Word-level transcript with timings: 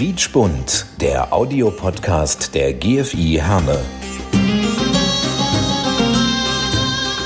Quietschbunt, 0.00 0.86
der 1.00 1.32
Audiopodcast 1.32 2.54
der 2.54 2.72
GFI 2.72 3.40
Herne. 3.40 3.78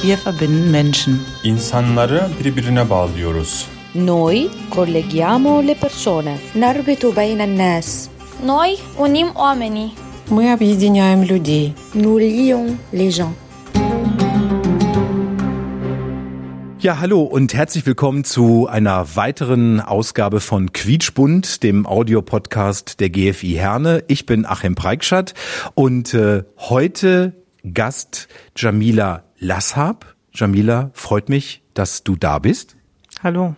Wir 0.02 0.18
verbinden 0.24 0.70
Menschen. 0.70 1.20
İnsanları 1.44 2.28
birbirine 2.44 2.90
bağlıyoruz. 2.90 3.66
Noi 3.94 4.48
colleghiamo 4.74 5.62
le 5.66 5.74
persone. 5.74 6.38
نربط 6.56 7.06
بين 7.16 7.40
الناس 7.40 8.08
Noi 8.46 8.76
unim 8.98 9.28
oamenii. 9.34 9.90
Мы 10.30 10.52
объединяем 10.52 11.22
людей. 11.22 11.72
Nous 11.94 12.18
lions 12.20 12.76
les 12.92 13.10
gens. 13.16 13.34
Ja, 16.85 16.99
hallo 16.99 17.23
und 17.23 17.55
herzlich 17.55 17.83
willkommen 17.87 18.23
zu 18.23 18.67
einer 18.67 19.15
weiteren 19.15 19.81
Ausgabe 19.81 20.39
von 20.39 20.71
Quietschbund, 20.71 21.63
dem 21.63 21.87
Audiopodcast 21.87 22.99
der 22.99 23.09
GFI 23.09 23.53
Herne. 23.53 24.03
Ich 24.07 24.27
bin 24.27 24.45
Achim 24.45 24.75
Preikschat 24.75 25.33
und 25.73 26.13
äh, 26.13 26.43
heute 26.59 27.33
Gast 27.73 28.27
Jamila 28.55 29.23
Lasshab. 29.39 30.15
Jamila, 30.31 30.91
freut 30.93 31.27
mich, 31.27 31.63
dass 31.73 32.03
du 32.03 32.15
da 32.15 32.37
bist. 32.37 32.75
Hallo. 33.23 33.55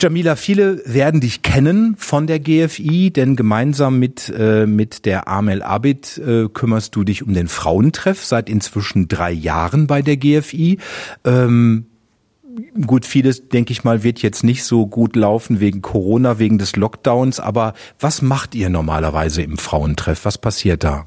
Jamila, 0.00 0.34
viele 0.34 0.80
werden 0.86 1.20
dich 1.20 1.42
kennen 1.42 1.94
von 1.98 2.26
der 2.26 2.40
GFI, 2.40 3.10
denn 3.10 3.36
gemeinsam 3.36 3.98
mit, 3.98 4.32
äh, 4.34 4.64
mit 4.64 5.04
der 5.04 5.28
Amel 5.28 5.62
Abid 5.62 6.16
äh, 6.16 6.48
kümmerst 6.48 6.96
du 6.96 7.04
dich 7.04 7.22
um 7.22 7.34
den 7.34 7.48
Frauentreff 7.48 8.24
seit 8.24 8.48
inzwischen 8.48 9.08
drei 9.08 9.32
Jahren 9.32 9.86
bei 9.86 10.00
der 10.00 10.16
GFI. 10.16 10.78
Ähm, 11.26 11.88
gut, 12.86 13.04
vieles, 13.04 13.48
denke 13.48 13.72
ich 13.72 13.84
mal, 13.84 14.02
wird 14.02 14.22
jetzt 14.22 14.44
nicht 14.44 14.64
so 14.64 14.86
gut 14.86 15.16
laufen 15.16 15.60
wegen 15.60 15.82
Corona, 15.82 16.38
wegen 16.38 16.58
des 16.58 16.76
Lockdowns, 16.76 17.40
aber 17.40 17.74
was 18.00 18.22
macht 18.22 18.54
ihr 18.54 18.70
normalerweise 18.70 19.42
im 19.42 19.58
Frauentreff? 19.58 20.24
Was 20.24 20.38
passiert 20.38 20.84
da? 20.84 21.06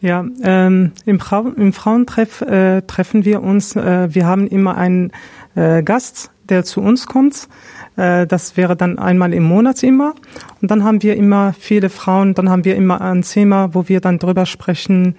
Ja, 0.00 0.24
ähm, 0.42 0.92
im, 1.06 1.18
Frau, 1.18 1.48
im 1.48 1.72
Frauentreff 1.72 2.42
äh, 2.42 2.82
treffen 2.82 3.24
wir 3.24 3.42
uns. 3.42 3.74
Äh, 3.74 4.14
wir 4.14 4.26
haben 4.26 4.46
immer 4.46 4.76
einen 4.76 5.12
äh, 5.54 5.82
Gast, 5.82 6.30
der 6.50 6.62
zu 6.64 6.82
uns 6.82 7.06
kommt. 7.06 7.48
Äh, 7.96 8.26
das 8.26 8.58
wäre 8.58 8.76
dann 8.76 8.98
einmal 8.98 9.32
im 9.32 9.44
Monat 9.44 9.82
immer. 9.82 10.14
Und 10.60 10.70
dann 10.70 10.84
haben 10.84 11.02
wir 11.02 11.16
immer 11.16 11.54
viele 11.58 11.88
Frauen. 11.88 12.34
Dann 12.34 12.50
haben 12.50 12.66
wir 12.66 12.76
immer 12.76 13.00
ein 13.00 13.22
Thema, 13.22 13.74
wo 13.74 13.88
wir 13.88 14.00
dann 14.00 14.18
drüber 14.18 14.44
sprechen 14.44 15.14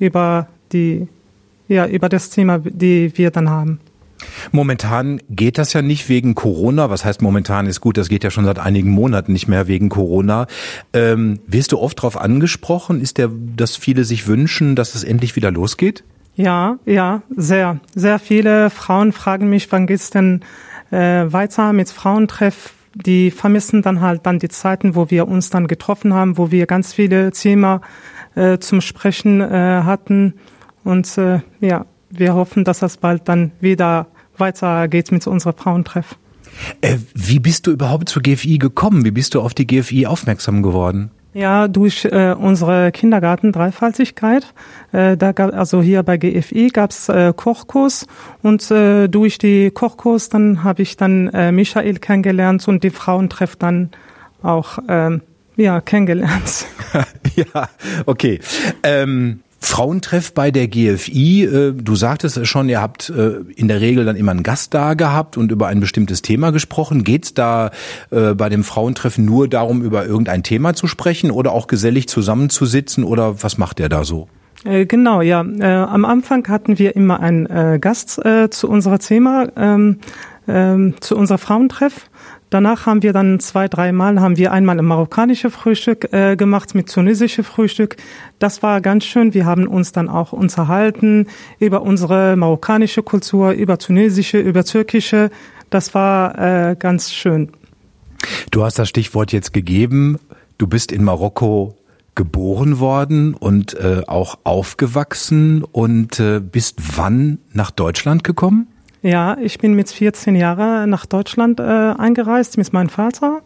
über 0.00 0.48
die, 0.72 1.06
ja, 1.68 1.86
über 1.86 2.08
das 2.08 2.30
Thema, 2.30 2.58
die 2.58 3.16
wir 3.16 3.30
dann 3.30 3.48
haben. 3.48 3.78
Momentan 4.52 5.20
geht 5.28 5.58
das 5.58 5.72
ja 5.72 5.82
nicht 5.82 6.08
wegen 6.08 6.34
Corona. 6.34 6.90
Was 6.90 7.04
heißt 7.04 7.22
momentan 7.22 7.66
ist 7.66 7.80
gut, 7.80 7.96
das 7.96 8.08
geht 8.08 8.24
ja 8.24 8.30
schon 8.30 8.44
seit 8.44 8.58
einigen 8.58 8.90
Monaten 8.90 9.32
nicht 9.32 9.48
mehr 9.48 9.68
wegen 9.68 9.88
Corona. 9.88 10.46
Ähm, 10.92 11.40
wirst 11.46 11.72
du 11.72 11.78
oft 11.78 11.98
darauf 11.98 12.20
angesprochen? 12.20 13.00
Ist 13.00 13.18
der, 13.18 13.30
dass 13.56 13.76
viele 13.76 14.04
sich 14.04 14.26
wünschen, 14.26 14.76
dass 14.76 14.94
es 14.94 15.04
endlich 15.04 15.36
wieder 15.36 15.50
losgeht? 15.50 16.04
Ja, 16.36 16.78
ja, 16.84 17.22
sehr. 17.36 17.80
Sehr 17.94 18.18
viele 18.18 18.70
Frauen 18.70 19.12
fragen 19.12 19.48
mich, 19.50 19.70
wann 19.70 19.86
geht's 19.86 20.10
denn 20.10 20.40
äh, 20.90 21.24
weiter 21.26 21.72
mit 21.72 21.90
Frauentreff? 21.90 22.72
Die 22.94 23.30
vermissen 23.30 23.82
dann 23.82 24.00
halt 24.00 24.24
dann 24.24 24.38
die 24.38 24.48
Zeiten, 24.48 24.94
wo 24.94 25.10
wir 25.10 25.26
uns 25.26 25.50
dann 25.50 25.66
getroffen 25.66 26.14
haben, 26.14 26.38
wo 26.38 26.50
wir 26.50 26.66
ganz 26.66 26.92
viele 26.92 27.32
Themen 27.32 27.80
äh, 28.36 28.58
zum 28.58 28.80
Sprechen 28.80 29.40
äh, 29.40 29.82
hatten. 29.84 30.34
Und 30.84 31.18
äh, 31.18 31.40
ja, 31.60 31.86
wir 32.18 32.34
hoffen, 32.34 32.64
dass 32.64 32.80
das 32.80 32.96
bald 32.96 33.28
dann 33.28 33.52
wieder 33.60 34.06
weitergeht 34.36 35.12
mit 35.12 35.26
unserem 35.26 35.56
Frauentreff. 35.56 36.16
Äh, 36.80 36.98
wie 37.14 37.38
bist 37.38 37.66
du 37.66 37.72
überhaupt 37.72 38.08
zur 38.08 38.22
GFI 38.22 38.58
gekommen? 38.58 39.04
Wie 39.04 39.10
bist 39.10 39.34
du 39.34 39.40
auf 39.40 39.54
die 39.54 39.66
GFI 39.66 40.06
aufmerksam 40.06 40.62
geworden? 40.62 41.10
Ja, 41.32 41.66
durch 41.66 42.04
äh, 42.04 42.32
unsere 42.38 42.92
Kindergarten-Dreifaltigkeit. 42.92 44.54
Äh, 44.92 45.16
da 45.16 45.32
gab, 45.32 45.52
also 45.52 45.82
hier 45.82 46.04
bei 46.04 46.16
GFI 46.16 46.68
gab's 46.68 47.08
äh, 47.08 47.32
Kochkurs 47.34 48.06
und 48.42 48.70
äh, 48.70 49.08
durch 49.08 49.38
die 49.38 49.72
Kochkurs 49.72 50.28
dann 50.28 50.62
habe 50.62 50.82
ich 50.82 50.96
dann 50.96 51.28
äh, 51.30 51.50
Michael 51.50 51.98
kennengelernt 51.98 52.68
und 52.68 52.84
die 52.84 52.90
Frauentreff 52.90 53.56
dann 53.56 53.90
auch 54.42 54.78
ähm, 54.88 55.22
ja 55.56 55.80
kennengelernt. 55.80 56.66
ja, 57.34 57.68
okay. 58.06 58.38
Ähm 58.84 59.40
Frauentreff 59.64 60.32
bei 60.34 60.50
der 60.50 60.68
GFI. 60.68 61.44
Äh, 61.44 61.72
Du 61.72 61.96
sagtest 61.96 62.36
es 62.36 62.48
schon, 62.48 62.68
ihr 62.68 62.80
habt 62.80 63.10
äh, 63.10 63.36
in 63.56 63.68
der 63.68 63.80
Regel 63.80 64.04
dann 64.04 64.14
immer 64.16 64.30
einen 64.30 64.42
Gast 64.42 64.74
da 64.74 64.94
gehabt 64.94 65.36
und 65.36 65.50
über 65.50 65.68
ein 65.68 65.80
bestimmtes 65.80 66.22
Thema 66.22 66.52
gesprochen. 66.52 67.02
Geht's 67.02 67.34
da 67.34 67.70
äh, 68.10 68.34
bei 68.34 68.48
dem 68.48 68.62
Frauentreff 68.62 69.18
nur 69.18 69.48
darum, 69.48 69.82
über 69.82 70.06
irgendein 70.06 70.42
Thema 70.42 70.74
zu 70.74 70.86
sprechen 70.86 71.30
oder 71.30 71.52
auch 71.52 71.66
gesellig 71.66 72.08
zusammenzusitzen 72.08 73.04
oder 73.04 73.42
was 73.42 73.58
macht 73.58 73.78
der 73.78 73.88
da 73.88 74.04
so? 74.04 74.28
Genau, 74.64 75.20
ja. 75.20 75.40
Am 75.40 76.06
Anfang 76.06 76.48
hatten 76.48 76.78
wir 76.78 76.96
immer 76.96 77.20
einen 77.20 77.82
Gast 77.82 78.18
zu 78.50 78.68
unserer 78.70 78.98
Thema, 78.98 79.48
ähm, 79.56 79.98
ähm, 80.48 80.94
zu 81.00 81.16
unserer 81.16 81.36
Frauentreff. 81.36 82.08
Danach 82.54 82.86
haben 82.86 83.02
wir 83.02 83.12
dann 83.12 83.40
zwei, 83.40 83.66
dreimal 83.66 84.20
haben 84.20 84.36
wir 84.36 84.52
einmal 84.52 84.78
ein 84.78 84.84
marokkanisches 84.84 85.52
Frühstück 85.52 86.12
äh, 86.12 86.36
gemacht 86.36 86.72
mit 86.76 86.88
tunesische 86.88 87.42
Frühstück. 87.42 87.96
Das 88.38 88.62
war 88.62 88.80
ganz 88.80 89.04
schön. 89.06 89.34
Wir 89.34 89.44
haben 89.44 89.66
uns 89.66 89.90
dann 89.90 90.08
auch 90.08 90.32
unterhalten 90.32 91.26
über 91.58 91.82
unsere 91.82 92.36
marokkanische 92.36 93.02
Kultur, 93.02 93.50
über 93.50 93.76
tunesische, 93.78 94.38
über 94.38 94.62
türkische. 94.64 95.32
Das 95.68 95.94
war 95.94 96.38
äh, 96.38 96.76
ganz 96.76 97.10
schön. 97.10 97.50
Du 98.52 98.62
hast 98.62 98.78
das 98.78 98.88
Stichwort 98.88 99.32
jetzt 99.32 99.52
gegeben. 99.52 100.20
Du 100.56 100.68
bist 100.68 100.92
in 100.92 101.02
Marokko 101.02 101.74
geboren 102.14 102.78
worden 102.78 103.34
und 103.34 103.74
äh, 103.74 104.02
auch 104.06 104.38
aufgewachsen 104.44 105.64
und 105.64 106.20
äh, 106.20 106.38
bist 106.38 106.96
wann 106.96 107.38
nach 107.52 107.72
Deutschland 107.72 108.22
gekommen? 108.22 108.68
Ja, 109.04 109.36
ich 109.38 109.58
bin 109.58 109.74
mit 109.74 109.90
14 109.90 110.34
Jahren 110.34 110.88
nach 110.88 111.04
Deutschland 111.04 111.60
äh, 111.60 111.62
eingereist 111.62 112.56
mit 112.56 112.72
meinem 112.72 112.88
Vater. 112.88 113.42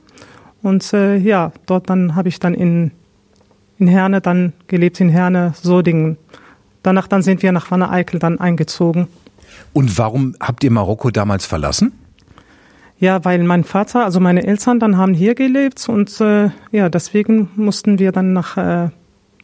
Und 0.63 0.93
äh, 0.93 1.17
ja, 1.17 1.51
dort 1.67 1.91
dann 1.91 2.15
habe 2.15 2.29
ich 2.29 2.39
dann 2.39 2.55
in, 2.55 2.93
in 3.77 3.89
Herne 3.89 4.21
dann 4.21 4.53
gelebt, 4.69 5.01
in 5.01 5.09
Herne, 5.09 5.55
Sodingen. 5.61 6.17
Danach 6.85 7.09
dann 7.09 7.23
sind 7.23 7.43
wir 7.43 7.51
nach 7.51 7.73
Wanne-Eickel 7.73 8.21
dann 8.21 8.39
eingezogen. 8.39 9.09
Und 9.73 9.99
warum 9.99 10.37
habt 10.39 10.63
ihr 10.63 10.71
Marokko 10.71 11.11
damals 11.11 11.45
verlassen? 11.45 11.91
Ja, 13.01 13.25
weil 13.25 13.43
mein 13.43 13.65
Vater, 13.65 14.05
also 14.05 14.21
meine 14.21 14.47
Eltern 14.47 14.79
dann 14.79 14.97
haben 14.97 15.13
hier 15.13 15.35
gelebt 15.35 15.89
und 15.89 16.21
äh, 16.21 16.51
ja, 16.71 16.89
deswegen 16.89 17.51
mussten 17.57 17.99
wir 17.99 18.13
dann 18.13 18.33
nach, 18.33 18.57
äh, 18.57 18.91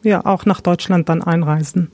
ja, 0.04 0.24
auch 0.24 0.46
nach 0.46 0.60
Deutschland 0.60 1.08
dann 1.08 1.24
einreisen. 1.24 1.90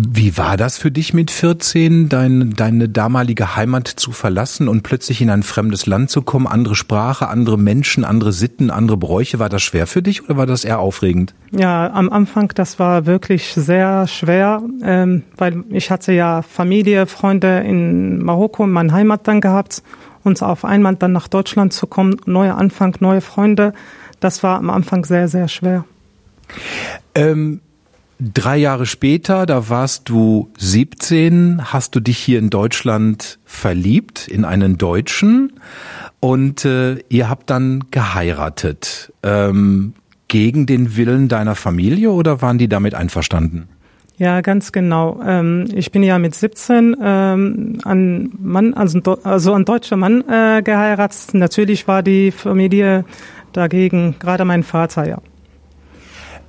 Wie 0.00 0.38
war 0.38 0.56
das 0.56 0.78
für 0.78 0.92
dich 0.92 1.12
mit 1.12 1.32
14, 1.32 2.08
dein, 2.08 2.54
deine 2.54 2.88
damalige 2.88 3.56
Heimat 3.56 3.88
zu 3.88 4.12
verlassen 4.12 4.68
und 4.68 4.84
plötzlich 4.84 5.20
in 5.20 5.28
ein 5.28 5.42
fremdes 5.42 5.86
Land 5.86 6.08
zu 6.10 6.22
kommen? 6.22 6.46
Andere 6.46 6.76
Sprache, 6.76 7.26
andere 7.26 7.58
Menschen, 7.58 8.04
andere 8.04 8.32
Sitten, 8.32 8.70
andere 8.70 8.96
Bräuche. 8.96 9.40
War 9.40 9.48
das 9.48 9.62
schwer 9.62 9.88
für 9.88 10.00
dich 10.00 10.22
oder 10.22 10.36
war 10.36 10.46
das 10.46 10.64
eher 10.64 10.78
aufregend? 10.78 11.34
Ja, 11.50 11.92
am 11.92 12.10
Anfang, 12.10 12.52
das 12.54 12.78
war 12.78 13.06
wirklich 13.06 13.54
sehr 13.54 14.06
schwer, 14.06 14.62
ähm, 14.84 15.24
weil 15.36 15.64
ich 15.70 15.90
hatte 15.90 16.12
ja 16.12 16.42
Familie, 16.42 17.06
Freunde 17.06 17.58
in 17.66 18.22
Marokko, 18.22 18.62
in 18.62 18.70
meiner 18.70 18.92
Heimat 18.92 19.26
dann 19.26 19.40
gehabt 19.40 19.82
und 20.22 20.40
auf 20.44 20.64
einmal 20.64 20.94
dann 20.94 21.10
nach 21.10 21.26
Deutschland 21.26 21.72
zu 21.72 21.88
kommen, 21.88 22.18
neuer 22.24 22.56
Anfang, 22.56 22.96
neue 23.00 23.20
Freunde, 23.20 23.72
das 24.20 24.44
war 24.44 24.58
am 24.58 24.70
Anfang 24.70 25.04
sehr, 25.04 25.26
sehr 25.26 25.48
schwer. 25.48 25.84
Ähm, 27.16 27.62
drei 28.20 28.56
Jahre 28.56 28.86
später, 28.86 29.46
da 29.46 29.68
warst 29.68 30.08
du 30.08 30.50
17, 30.58 31.72
hast 31.72 31.94
du 31.94 32.00
dich 32.00 32.18
hier 32.18 32.38
in 32.38 32.50
Deutschland 32.50 33.38
verliebt 33.44 34.28
in 34.28 34.44
einen 34.44 34.78
Deutschen 34.78 35.52
und 36.20 36.64
äh, 36.64 36.96
ihr 37.08 37.28
habt 37.28 37.50
dann 37.50 37.84
geheiratet. 37.90 39.12
Ähm, 39.22 39.94
gegen 40.28 40.66
den 40.66 40.96
Willen 40.96 41.28
deiner 41.28 41.54
Familie 41.54 42.10
oder 42.10 42.42
waren 42.42 42.58
die 42.58 42.68
damit 42.68 42.94
einverstanden? 42.94 43.68
Ja, 44.18 44.40
ganz 44.40 44.72
genau. 44.72 45.20
Ähm, 45.24 45.68
ich 45.72 45.90
bin 45.90 46.02
ja 46.02 46.18
mit 46.18 46.34
17 46.34 46.96
ähm, 47.00 47.78
an 47.84 48.32
Mann, 48.38 48.74
also, 48.74 49.00
also 49.22 49.54
ein 49.54 49.64
deutscher 49.64 49.96
Mann 49.96 50.24
äh, 50.28 50.60
geheiratet. 50.62 51.34
Natürlich 51.34 51.88
war 51.88 52.02
die 52.02 52.30
Familie 52.30 53.04
dagegen, 53.52 54.16
gerade 54.18 54.44
mein 54.44 54.64
Vater, 54.64 55.06
ja. 55.06 55.18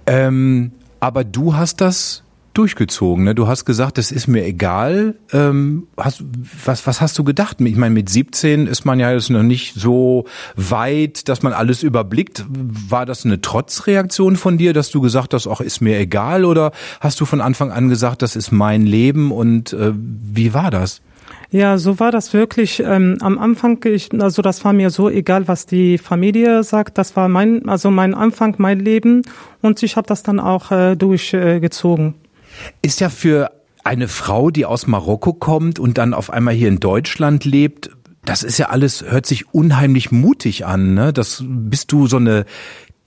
Ähm, 0.07 0.71
aber 0.99 1.23
du 1.23 1.55
hast 1.55 1.81
das 1.81 2.23
durchgezogen. 2.53 3.23
Ne? 3.23 3.35
Du 3.35 3.47
hast 3.47 3.65
gesagt, 3.65 3.97
es 3.97 4.11
ist 4.11 4.27
mir 4.27 4.43
egal. 4.43 5.15
Ähm, 5.31 5.87
hast, 5.97 6.23
was, 6.65 6.85
was 6.87 6.99
hast 6.99 7.17
du 7.17 7.23
gedacht? 7.23 7.61
Ich 7.61 7.75
meine, 7.75 7.93
mit 7.93 8.09
17 8.09 8.67
ist 8.67 8.85
man 8.85 8.99
ja 8.99 9.11
jetzt 9.11 9.29
noch 9.29 9.43
nicht 9.43 9.75
so 9.75 10.25
weit, 10.55 11.29
dass 11.29 11.41
man 11.41 11.53
alles 11.53 11.83
überblickt. 11.83 12.45
War 12.49 13.05
das 13.05 13.23
eine 13.23 13.39
Trotzreaktion 13.39 14.35
von 14.35 14.57
dir, 14.57 14.73
dass 14.73 14.89
du 14.91 14.99
gesagt 14.99 15.33
hast, 15.33 15.47
ach, 15.47 15.61
ist 15.61 15.81
mir 15.81 15.97
egal? 15.99 16.43
Oder 16.43 16.71
hast 16.99 17.21
du 17.21 17.25
von 17.25 17.39
Anfang 17.39 17.71
an 17.71 17.87
gesagt, 17.87 18.21
das 18.21 18.35
ist 18.35 18.51
mein 18.51 18.85
Leben? 18.85 19.31
Und 19.31 19.73
äh, 19.73 19.93
wie 19.95 20.53
war 20.53 20.71
das? 20.71 21.01
Ja, 21.51 21.79
so 21.79 21.99
war 21.99 22.11
das 22.11 22.33
wirklich. 22.33 22.79
Ähm, 22.79 23.17
am 23.21 23.39
Anfang, 23.39 23.83
ich, 23.85 24.09
also 24.19 24.41
das 24.41 24.63
war 24.63 24.73
mir 24.73 24.91
so 24.91 25.09
egal, 25.09 25.47
was 25.47 25.65
die 25.65 25.97
Familie 25.97 26.63
sagt. 26.63 26.97
Das 26.99 27.15
war 27.15 27.27
mein, 27.27 27.67
also 27.67 27.89
mein 27.89 28.13
Anfang, 28.13 28.55
mein 28.59 28.79
Leben 28.79 29.23
und 29.61 29.81
ich 29.81 29.95
habe 29.95 30.07
das 30.07 30.21
dann 30.21 30.39
auch 30.39 30.71
äh, 30.71 30.95
durchgezogen. 30.95 32.13
Ist 32.83 32.99
ja 32.99 33.09
für 33.09 33.51
eine 33.83 34.07
Frau, 34.07 34.51
die 34.51 34.65
aus 34.65 34.85
Marokko 34.85 35.33
kommt 35.33 35.79
und 35.79 35.97
dann 35.97 36.13
auf 36.13 36.29
einmal 36.29 36.53
hier 36.53 36.67
in 36.67 36.79
Deutschland 36.79 37.45
lebt, 37.45 37.89
das 38.25 38.43
ist 38.43 38.59
ja 38.59 38.69
alles, 38.69 39.03
hört 39.09 39.25
sich 39.25 39.53
unheimlich 39.53 40.11
mutig 40.11 40.65
an. 40.65 40.93
Ne? 40.93 41.13
Das 41.13 41.43
bist 41.47 41.91
du 41.91 42.05
so 42.05 42.17
eine 42.17 42.45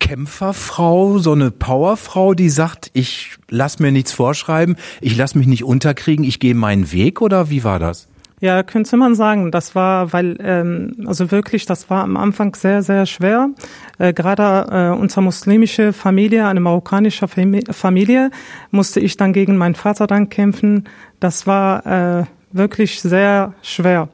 Kämpferfrau, 0.01 1.19
so 1.19 1.31
eine 1.31 1.53
Powerfrau, 1.53 2.35
die 2.35 2.49
sagt, 2.49 2.91
ich 2.93 3.37
lass 3.49 3.79
mir 3.79 3.93
nichts 3.93 4.11
vorschreiben, 4.11 4.75
ich 5.01 5.17
lass 5.17 5.37
mich 5.37 5.47
nicht 5.47 5.63
unterkriegen, 5.63 6.25
ich 6.25 6.41
gehe 6.41 6.57
meinen 6.57 6.91
Weg 6.91 7.21
oder 7.21 7.51
wie 7.51 7.63
war 7.63 7.79
das? 7.79 8.09
Ja, 8.43 8.65
könnte 8.65 8.97
man 8.97 9.15
sagen. 9.15 9.53
Das 9.53 9.77
war, 9.77 10.13
weil, 10.13 10.37
ähm, 10.41 10.97
also 11.07 11.31
wirklich, 11.31 11.65
das 11.65 11.91
war 11.91 12.03
am 12.03 12.17
Anfang 12.17 12.57
sehr, 12.57 12.83
sehr 12.83 13.07
schwer. 13.07 13.51
Äh, 13.99 14.13
Gerade 14.13 14.67
äh, 14.69 15.01
unsere 15.01 15.23
muslimische 15.23 15.93
Familie, 15.93 16.49
eine 16.49 16.59
marokkanische 16.59 17.29
Familie, 17.29 18.31
musste 18.73 18.99
ich 18.99 19.17
dann 19.17 19.33
gegen 19.33 19.57
meinen 19.57 19.77
Vater 19.77 20.09
dann 20.09 20.29
kämpfen. 20.29 20.89
Das 21.21 21.47
war 21.47 21.87
äh, 21.87 22.25
wirklich 22.51 23.01
sehr 23.01 23.55
schwer, 23.63 24.09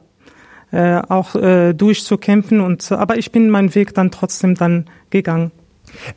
äh, 0.71 1.01
auch 1.09 1.33
äh, 1.33 1.73
durchzukämpfen. 1.73 2.61
Und 2.61 2.91
aber 2.91 3.17
ich 3.17 3.31
bin 3.31 3.49
meinen 3.49 3.73
Weg 3.73 3.95
dann 3.95 4.11
trotzdem 4.11 4.53
dann 4.53 4.85
gegangen. 5.09 5.49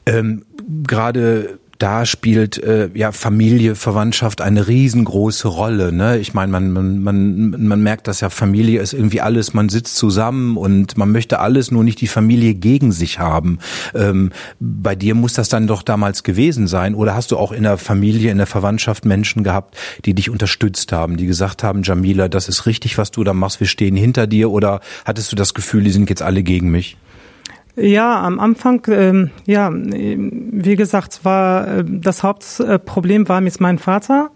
Ähm, 0.04 0.44
Gerade 0.86 1.58
da 1.82 2.06
spielt 2.06 2.62
äh, 2.62 2.90
ja 2.94 3.10
Familie, 3.10 3.74
Verwandtschaft 3.74 4.40
eine 4.40 4.68
riesengroße 4.68 5.48
Rolle. 5.48 5.90
Ne? 5.90 6.18
Ich 6.18 6.32
meine, 6.32 6.52
man, 6.52 6.70
man, 6.70 7.02
man, 7.02 7.50
man 7.66 7.82
merkt, 7.82 8.06
dass 8.06 8.20
ja 8.20 8.30
Familie 8.30 8.80
ist 8.80 8.92
irgendwie 8.92 9.20
alles, 9.20 9.52
man 9.52 9.68
sitzt 9.68 9.96
zusammen 9.96 10.56
und 10.56 10.96
man 10.96 11.10
möchte 11.10 11.40
alles, 11.40 11.72
nur 11.72 11.82
nicht 11.82 12.00
die 12.00 12.06
Familie 12.06 12.54
gegen 12.54 12.92
sich 12.92 13.18
haben. 13.18 13.58
Ähm, 13.96 14.30
bei 14.60 14.94
dir 14.94 15.16
muss 15.16 15.32
das 15.32 15.48
dann 15.48 15.66
doch 15.66 15.82
damals 15.82 16.22
gewesen 16.22 16.68
sein. 16.68 16.94
Oder 16.94 17.16
hast 17.16 17.32
du 17.32 17.36
auch 17.36 17.50
in 17.50 17.64
der 17.64 17.78
Familie, 17.78 18.30
in 18.30 18.38
der 18.38 18.46
Verwandtschaft 18.46 19.04
Menschen 19.04 19.42
gehabt, 19.42 19.76
die 20.04 20.14
dich 20.14 20.30
unterstützt 20.30 20.92
haben, 20.92 21.16
die 21.16 21.26
gesagt 21.26 21.64
haben, 21.64 21.82
Jamila, 21.82 22.28
das 22.28 22.48
ist 22.48 22.66
richtig, 22.66 22.96
was 22.96 23.10
du 23.10 23.24
da 23.24 23.34
machst, 23.34 23.58
wir 23.58 23.66
stehen 23.66 23.96
hinter 23.96 24.28
dir? 24.28 24.52
Oder 24.52 24.80
hattest 25.04 25.32
du 25.32 25.36
das 25.36 25.52
Gefühl, 25.52 25.82
die 25.82 25.90
sind 25.90 26.08
jetzt 26.10 26.22
alle 26.22 26.44
gegen 26.44 26.70
mich? 26.70 26.96
Ja, 27.74 28.20
am 28.22 28.38
Anfang, 28.38 28.82
ähm, 28.88 29.30
ja, 29.46 29.70
wie 29.72 30.76
gesagt, 30.76 31.24
war 31.24 31.78
äh, 31.78 31.84
das 31.86 32.22
Hauptproblem 32.22 33.28
war 33.28 33.40
mit 33.40 33.60
meinem 33.60 33.78
Vater 33.78 34.30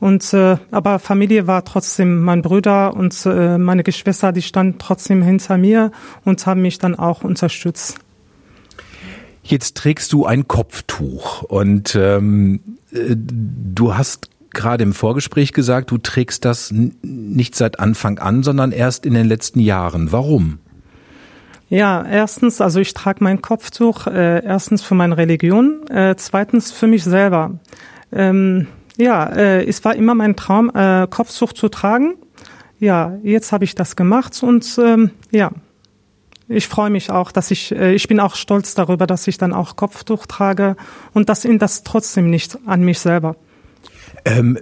und 0.00 0.32
äh, 0.32 0.56
aber 0.72 0.98
Familie 0.98 1.46
war 1.46 1.64
trotzdem 1.64 2.22
mein 2.22 2.42
Bruder 2.42 2.94
und 2.94 3.14
äh, 3.26 3.58
meine 3.58 3.84
Geschwister, 3.84 4.32
die 4.32 4.42
standen 4.42 4.78
trotzdem 4.78 5.22
hinter 5.22 5.56
mir 5.56 5.92
und 6.24 6.44
haben 6.46 6.62
mich 6.62 6.78
dann 6.78 6.96
auch 6.96 7.22
unterstützt. 7.22 7.98
Jetzt 9.42 9.76
trägst 9.76 10.12
du 10.12 10.26
ein 10.26 10.48
Kopftuch 10.48 11.42
und 11.44 11.94
ähm, 11.94 12.60
äh, 12.92 13.14
du 13.16 13.94
hast 13.94 14.30
gerade 14.52 14.82
im 14.82 14.94
Vorgespräch 14.94 15.52
gesagt, 15.52 15.92
du 15.92 15.98
trägst 15.98 16.44
das 16.44 16.74
nicht 17.02 17.54
seit 17.54 17.78
Anfang 17.78 18.18
an, 18.18 18.42
sondern 18.42 18.72
erst 18.72 19.06
in 19.06 19.14
den 19.14 19.26
letzten 19.26 19.60
Jahren. 19.60 20.10
Warum? 20.10 20.58
Ja, 21.70 22.04
erstens, 22.04 22.60
also 22.60 22.80
ich 22.80 22.94
trage 22.94 23.22
mein 23.22 23.42
Kopftuch 23.42 24.08
äh, 24.08 24.44
erstens 24.44 24.82
für 24.82 24.96
meine 24.96 25.16
Religion, 25.16 25.86
äh, 25.88 26.16
zweitens 26.16 26.72
für 26.72 26.88
mich 26.88 27.04
selber. 27.04 27.60
Ähm, 28.12 28.66
ja, 28.96 29.26
äh, 29.26 29.64
es 29.64 29.84
war 29.84 29.94
immer 29.94 30.16
mein 30.16 30.34
Traum, 30.34 30.72
äh, 30.74 31.06
Kopftuch 31.08 31.52
zu 31.52 31.68
tragen. 31.68 32.16
Ja, 32.80 33.16
jetzt 33.22 33.52
habe 33.52 33.62
ich 33.62 33.76
das 33.76 33.94
gemacht 33.94 34.42
und 34.42 34.80
ähm, 34.82 35.12
ja, 35.30 35.52
ich 36.48 36.66
freue 36.66 36.90
mich 36.90 37.12
auch, 37.12 37.30
dass 37.30 37.52
ich, 37.52 37.70
äh, 37.70 37.94
ich 37.94 38.08
bin 38.08 38.18
auch 38.18 38.34
stolz 38.34 38.74
darüber, 38.74 39.06
dass 39.06 39.28
ich 39.28 39.38
dann 39.38 39.52
auch 39.52 39.76
Kopftuch 39.76 40.26
trage 40.26 40.76
und 41.14 41.28
das 41.28 41.44
in 41.44 41.60
das 41.60 41.84
trotzdem 41.84 42.30
nicht 42.30 42.58
an 42.66 42.82
mich 42.82 42.98
selber. 42.98 43.36
Ähm, 44.24 44.58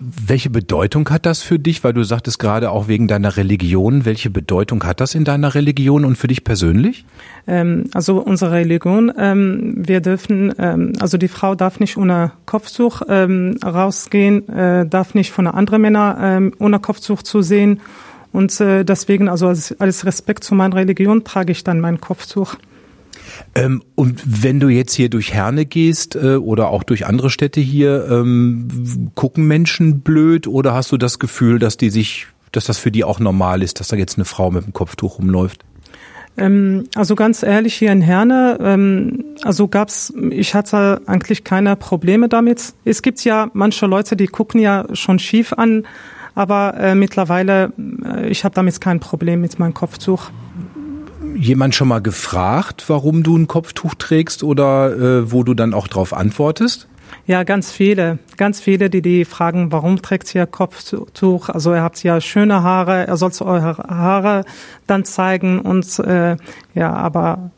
welche 0.00 0.50
Bedeutung 0.50 1.08
hat 1.10 1.26
das 1.26 1.42
für 1.42 1.58
dich? 1.58 1.82
Weil 1.84 1.92
du 1.92 2.04
sagtest 2.04 2.38
gerade 2.38 2.70
auch 2.70 2.88
wegen 2.88 3.08
deiner 3.08 3.36
Religion. 3.36 4.04
Welche 4.04 4.30
Bedeutung 4.30 4.84
hat 4.84 5.00
das 5.00 5.14
in 5.14 5.24
deiner 5.24 5.54
Religion 5.54 6.04
und 6.04 6.16
für 6.16 6.28
dich 6.28 6.44
persönlich? 6.44 7.04
Ähm, 7.46 7.84
also 7.94 8.18
unsere 8.20 8.52
Religion, 8.52 9.12
ähm, 9.18 9.74
wir 9.76 10.00
dürfen, 10.00 10.52
ähm, 10.58 10.92
also 11.00 11.18
die 11.18 11.28
Frau 11.28 11.54
darf 11.54 11.80
nicht 11.80 11.96
ohne 11.96 12.32
Kopftuch 12.46 13.02
ähm, 13.08 13.58
rausgehen, 13.64 14.48
äh, 14.48 14.86
darf 14.86 15.14
nicht 15.14 15.32
von 15.32 15.46
anderen 15.46 15.82
Männern 15.82 16.16
ähm, 16.20 16.54
ohne 16.58 16.78
Kopftuch 16.78 17.22
zu 17.22 17.42
sehen. 17.42 17.80
Und 18.32 18.58
äh, 18.60 18.84
deswegen, 18.84 19.28
also 19.28 19.48
als, 19.48 19.78
als 19.80 20.06
Respekt 20.06 20.44
zu 20.44 20.54
meiner 20.54 20.76
Religion, 20.76 21.24
trage 21.24 21.52
ich 21.52 21.64
dann 21.64 21.80
mein 21.80 22.00
Kopftuch. 22.00 22.56
Ähm, 23.54 23.82
und 23.94 24.22
wenn 24.24 24.60
du 24.60 24.68
jetzt 24.68 24.94
hier 24.94 25.10
durch 25.10 25.32
Herne 25.32 25.66
gehst 25.66 26.16
äh, 26.16 26.36
oder 26.36 26.68
auch 26.68 26.82
durch 26.82 27.06
andere 27.06 27.30
Städte 27.30 27.60
hier, 27.60 28.08
ähm, 28.10 29.10
gucken 29.14 29.46
Menschen 29.46 30.00
blöd 30.00 30.46
oder 30.46 30.74
hast 30.74 30.92
du 30.92 30.96
das 30.96 31.18
Gefühl, 31.18 31.58
dass 31.58 31.76
die 31.76 31.90
sich, 31.90 32.26
dass 32.52 32.64
das 32.64 32.78
für 32.78 32.90
die 32.90 33.04
auch 33.04 33.20
normal 33.20 33.62
ist, 33.62 33.80
dass 33.80 33.88
da 33.88 33.96
jetzt 33.96 34.16
eine 34.16 34.24
Frau 34.24 34.50
mit 34.50 34.64
dem 34.64 34.72
Kopftuch 34.72 35.18
rumläuft? 35.18 35.64
Ähm, 36.36 36.84
also 36.94 37.14
ganz 37.14 37.42
ehrlich, 37.42 37.74
hier 37.74 37.92
in 37.92 38.00
Herne, 38.00 38.58
ähm, 38.60 39.24
also 39.42 39.68
gab's, 39.68 40.12
ich 40.30 40.54
hatte 40.54 41.02
eigentlich 41.06 41.44
keine 41.44 41.76
Probleme 41.76 42.28
damit. 42.28 42.74
Es 42.84 43.02
gibt 43.02 43.22
ja 43.24 43.50
manche 43.52 43.86
Leute, 43.86 44.16
die 44.16 44.28
gucken 44.28 44.60
ja 44.60 44.86
schon 44.94 45.18
schief 45.18 45.52
an, 45.52 45.84
aber 46.34 46.74
äh, 46.78 46.94
mittlerweile, 46.94 47.72
äh, 48.04 48.28
ich 48.28 48.44
habe 48.44 48.54
damit 48.54 48.80
kein 48.80 49.00
Problem 49.00 49.42
mit 49.42 49.58
meinem 49.58 49.74
Kopftuch 49.74 50.30
jemand 51.36 51.74
schon 51.74 51.88
mal 51.88 52.00
gefragt, 52.00 52.84
warum 52.88 53.22
du 53.22 53.36
ein 53.36 53.46
Kopftuch 53.46 53.94
trägst 53.94 54.42
oder 54.42 54.92
äh, 54.92 55.32
wo 55.32 55.42
du 55.42 55.54
dann 55.54 55.74
auch 55.74 55.88
drauf 55.88 56.12
antwortest? 56.12 56.88
Ja, 57.26 57.44
ganz 57.44 57.70
viele, 57.70 58.18
ganz 58.36 58.60
viele, 58.60 58.90
die 58.90 59.02
die 59.02 59.24
fragen, 59.24 59.70
warum 59.70 60.02
trägt 60.02 60.34
ihr 60.34 60.46
Kopftuch? 60.46 61.48
Also 61.48 61.74
ihr 61.74 61.82
habt 61.82 62.02
ja 62.02 62.20
schöne 62.20 62.62
Haare, 62.62 63.06
er 63.06 63.16
soll 63.16 63.30
eure 63.40 63.76
Haare 63.76 64.44
dann 64.86 65.04
zeigen 65.04 65.60
und 65.60 65.98
äh, 66.00 66.36
ja, 66.74 66.92
aber 66.92 67.50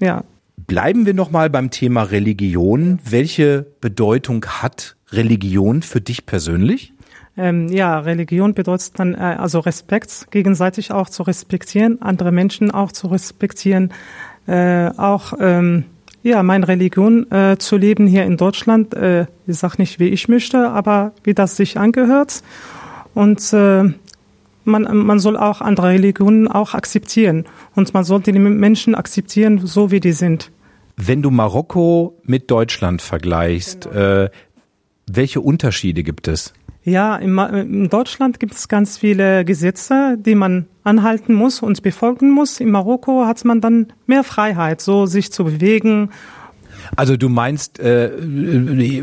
ja. 0.00 0.24
Bleiben 0.66 1.06
wir 1.06 1.14
noch 1.14 1.30
mal 1.30 1.48
beim 1.50 1.70
Thema 1.70 2.02
Religion. 2.02 2.98
Welche 3.04 3.66
Bedeutung 3.80 4.44
hat 4.46 4.96
Religion 5.12 5.82
für 5.82 6.00
dich 6.00 6.26
persönlich? 6.26 6.92
Ähm, 7.38 7.68
ja, 7.68 7.98
Religion 7.98 8.54
bedeutet 8.54 8.98
dann 8.98 9.14
äh, 9.14 9.18
also 9.38 9.60
Respekt, 9.60 10.28
gegenseitig 10.30 10.92
auch 10.92 11.10
zu 11.10 11.22
respektieren, 11.22 12.00
andere 12.00 12.32
Menschen 12.32 12.70
auch 12.70 12.92
zu 12.92 13.08
respektieren, 13.08 13.92
äh, 14.46 14.88
auch 14.96 15.34
ähm, 15.38 15.84
ja, 16.22 16.42
meine 16.42 16.66
Religion 16.66 17.30
äh, 17.30 17.56
zu 17.58 17.76
leben 17.76 18.06
hier 18.06 18.24
in 18.24 18.36
Deutschland. 18.36 18.94
Äh, 18.94 19.26
ich 19.46 19.58
sage 19.58 19.76
nicht, 19.78 20.00
wie 20.00 20.08
ich 20.08 20.28
möchte, 20.28 20.70
aber 20.70 21.12
wie 21.22 21.34
das 21.34 21.56
sich 21.56 21.78
angehört. 21.78 22.42
Und 23.14 23.52
äh, 23.52 23.84
man, 24.64 24.96
man 24.96 25.18
soll 25.18 25.36
auch 25.36 25.60
andere 25.60 25.90
Religionen 25.90 26.48
auch 26.48 26.74
akzeptieren. 26.74 27.44
Und 27.74 27.94
man 27.94 28.04
sollte 28.04 28.32
die 28.32 28.38
Menschen 28.38 28.94
akzeptieren, 28.94 29.60
so 29.64 29.90
wie 29.90 30.00
die 30.00 30.12
sind. 30.12 30.50
Wenn 30.96 31.22
du 31.22 31.30
Marokko 31.30 32.18
mit 32.24 32.50
Deutschland 32.50 33.02
vergleichst, 33.02 33.82
genau. 33.82 34.24
äh, 34.24 34.30
welche 35.06 35.40
Unterschiede 35.40 36.02
gibt 36.02 36.26
es? 36.26 36.54
Ja, 36.86 37.16
in, 37.16 37.88
Deutschland 37.90 38.38
gibt 38.38 38.54
es 38.54 38.68
ganz 38.68 38.96
viele 38.96 39.44
Gesetze, 39.44 40.16
die 40.20 40.36
man 40.36 40.66
anhalten 40.84 41.34
muss 41.34 41.60
und 41.60 41.82
befolgen 41.82 42.30
muss. 42.30 42.60
In 42.60 42.70
Marokko 42.70 43.26
hat 43.26 43.44
man 43.44 43.60
dann 43.60 43.92
mehr 44.06 44.22
Freiheit, 44.22 44.80
so 44.80 45.04
sich 45.06 45.32
zu 45.32 45.42
bewegen 45.42 46.10
also 46.94 47.16
du 47.16 47.28
meinst, 47.28 47.78
äh, 47.80 48.10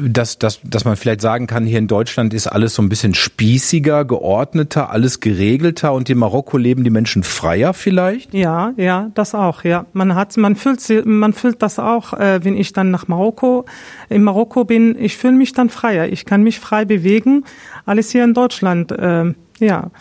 dass, 0.08 0.40
dass, 0.40 0.62
dass 0.64 0.86
man 0.86 0.96
vielleicht 0.96 1.22
sagen 1.22 1.48
kann, 1.48 1.66
hier 1.66 1.80
in 1.80 1.88
Deutschland 1.88 2.34
ist 2.34 2.48
alles 2.48 2.76
so 2.76 2.82
ein 2.82 2.90
bisschen 2.90 3.14
spießiger, 3.14 4.06
geordneter, 4.06 4.90
alles 4.90 5.20
geregelter 5.20 5.94
und 5.94 6.10
in 6.10 6.18
Marokko 6.18 6.58
leben 6.58 6.84
die 6.84 6.90
Menschen 6.90 7.24
freier 7.24 7.74
vielleicht? 7.74 8.34
Ja, 8.34 8.74
ja, 8.78 9.12
das 9.16 9.36
auch, 9.36 9.64
ja. 9.64 9.86
Man 9.94 10.16
hat, 10.16 10.38
man 10.38 10.56
fühlt, 10.56 10.82
man 11.06 11.34
fühlt 11.34 11.62
das 11.62 11.80
auch, 11.80 12.14
äh, 12.14 12.44
wenn 12.44 12.56
ich 12.56 12.74
dann 12.74 12.92
nach 12.92 13.08
Marokko, 13.08 13.66
in 14.10 14.24
Marokko 14.24 14.66
bin, 14.66 14.96
ich 14.98 15.18
fühle 15.18 15.34
mich 15.34 15.54
dann 15.54 15.70
freier. 15.70 16.08
Ich 16.08 16.26
kann 16.26 16.44
mich 16.44 16.60
frei 16.60 16.86
bewegen. 16.86 17.46
Alles 17.86 18.12
hier 18.12 18.24
in 18.24 18.34
Deutschland, 18.34 18.92
äh, 18.92 19.34
ja. 19.60 19.92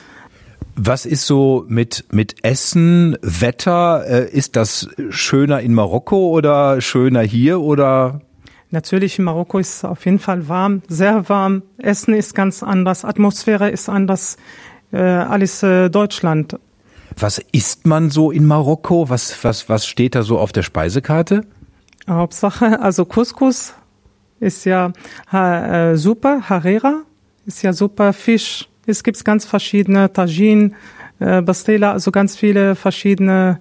Was 0.75 1.05
ist 1.05 1.27
so 1.27 1.65
mit, 1.69 2.07
mit 2.13 2.45
Essen, 2.45 3.19
Wetter? 3.21 4.05
Äh, 4.07 4.31
ist 4.31 4.57
das 4.57 4.89
schöner 5.11 5.61
in 5.61 5.75
Marokko 5.75 6.31
oder 6.31 6.81
schöner 6.81 7.21
hier 7.21 7.61
oder? 7.61 8.23
Natürlich, 8.71 9.19
in 9.19 9.27
Marokko 9.27 9.59
ist 9.59 9.77
es 9.77 9.85
auf 9.85 10.07
jeden 10.07 10.19
Fall 10.19 10.49
warm, 10.49 10.81
sehr 10.89 11.29
warm. 11.29 11.63
Essen 11.77 12.15
ist 12.15 12.35
ganz 12.35 12.63
anders, 12.63 13.05
Atmosphäre 13.05 13.69
ist 13.69 13.91
anders, 13.91 14.39
äh, 14.93 14.99
alles 14.99 15.63
äh, 15.63 15.91
Deutschland. 15.91 16.59
Was 17.19 17.39
isst 17.53 17.87
man 17.87 18.09
so 18.11 18.31
in 18.31 18.47
Marokko? 18.47 19.11
Was, 19.11 19.45
was, 19.45 19.69
was 19.69 19.87
steht 19.87 20.15
da 20.15 20.23
so 20.23 20.39
auf 20.39 20.53
der 20.53 20.63
Speisekarte? 20.63 21.43
Hauptsache, 22.09 22.81
also 22.81 23.05
Couscous 23.05 23.75
ist 24.41 24.65
ja 24.65 24.93
äh, 25.31 25.97
super, 25.97 26.49
Harera 26.49 27.03
ist 27.45 27.63
ja 27.63 27.75
super 27.75 28.15
Fisch 28.15 28.69
Es 28.87 29.05
gibt 29.05 29.25
ganz 29.25 29.45
verschiedene 29.45 30.13
Tagine, 30.13 30.73
äh, 31.21 31.41
Bastela, 31.41 31.93
also 31.93 32.11
ganz 32.11 32.37
viele 32.37 32.75
verschiedene 32.75 33.61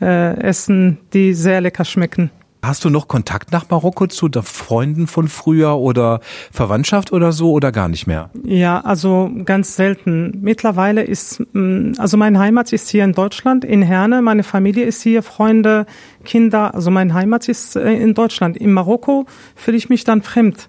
äh, 0.00 0.38
Essen, 0.40 0.98
die 1.12 1.32
sehr 1.32 1.60
lecker 1.60 1.84
schmecken. 1.84 2.30
Hast 2.62 2.84
du 2.84 2.90
noch 2.90 3.06
Kontakt 3.06 3.52
nach 3.52 3.70
Marokko 3.70 4.08
zu 4.08 4.28
Freunden 4.42 5.06
von 5.06 5.28
früher 5.28 5.76
oder 5.76 6.20
Verwandtschaft 6.52 7.12
oder 7.12 7.30
so 7.30 7.52
oder 7.52 7.70
gar 7.70 7.88
nicht 7.88 8.08
mehr? 8.08 8.30
Ja, 8.42 8.80
also 8.80 9.30
ganz 9.44 9.76
selten. 9.76 10.38
Mittlerweile 10.42 11.04
ist, 11.04 11.40
mm, 11.52 11.92
also 11.98 12.16
mein 12.16 12.38
Heimat 12.38 12.72
ist 12.72 12.88
hier 12.88 13.04
in 13.04 13.12
Deutschland, 13.12 13.64
in 13.64 13.80
Herne. 13.80 14.22
Meine 14.22 14.42
Familie 14.42 14.84
ist 14.84 15.02
hier, 15.02 15.22
Freunde, 15.22 15.86
Kinder. 16.24 16.74
Also 16.74 16.90
mein 16.90 17.14
Heimat 17.14 17.48
ist 17.48 17.76
äh, 17.76 17.92
in 17.94 18.14
Deutschland. 18.14 18.56
In 18.56 18.72
Marokko 18.72 19.26
fühle 19.54 19.76
ich 19.76 19.88
mich 19.88 20.02
dann 20.02 20.22
fremd. 20.22 20.68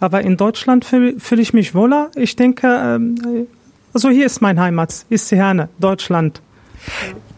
Aber 0.00 0.22
in 0.22 0.36
Deutschland 0.36 0.84
fühle 0.84 1.20
fühl 1.20 1.40
ich 1.40 1.52
mich 1.52 1.74
wohler. 1.74 2.10
Ich 2.16 2.34
denke, 2.34 2.66
ähm, 2.66 3.46
also 3.92 4.08
hier 4.08 4.26
ist 4.26 4.40
mein 4.40 4.58
Heimat, 4.58 5.04
ist 5.10 5.30
Herne, 5.30 5.68
Deutschland. 5.78 6.40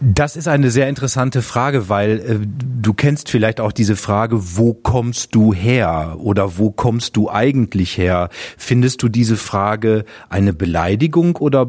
Das 0.00 0.36
ist 0.36 0.48
eine 0.48 0.70
sehr 0.70 0.88
interessante 0.88 1.42
Frage, 1.42 1.88
weil 1.88 2.18
äh, 2.20 2.38
du 2.80 2.92
kennst 2.92 3.28
vielleicht 3.28 3.60
auch 3.60 3.72
diese 3.72 3.96
Frage, 3.96 4.56
wo 4.56 4.74
kommst 4.74 5.34
du 5.34 5.52
her 5.52 6.16
oder 6.18 6.58
wo 6.58 6.70
kommst 6.70 7.16
du 7.16 7.30
eigentlich 7.30 7.98
her? 7.98 8.28
Findest 8.56 9.02
du 9.02 9.08
diese 9.08 9.36
Frage 9.36 10.04
eine 10.28 10.52
Beleidigung 10.52 11.36
oder 11.36 11.68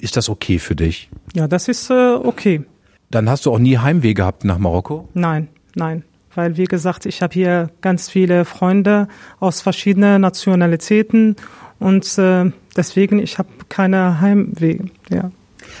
ist 0.00 0.16
das 0.16 0.28
okay 0.28 0.58
für 0.58 0.76
dich? 0.76 1.10
Ja, 1.34 1.48
das 1.48 1.68
ist 1.68 1.90
äh, 1.90 2.14
okay. 2.14 2.64
Dann 3.10 3.28
hast 3.28 3.46
du 3.46 3.52
auch 3.52 3.58
nie 3.58 3.78
Heimweh 3.78 4.14
gehabt 4.14 4.44
nach 4.44 4.58
Marokko? 4.58 5.08
Nein, 5.14 5.48
nein. 5.74 6.04
Weil, 6.34 6.56
wie 6.56 6.64
gesagt, 6.64 7.06
ich 7.06 7.22
habe 7.22 7.34
hier 7.34 7.70
ganz 7.80 8.08
viele 8.08 8.44
Freunde 8.44 9.08
aus 9.40 9.60
verschiedenen 9.60 10.20
Nationalitäten 10.22 11.36
und 11.78 12.16
äh, 12.18 12.50
deswegen, 12.76 13.18
ich 13.18 13.38
habe 13.38 13.48
keine 13.68 14.20
Heimweh. 14.20 14.78
Ja. 15.10 15.30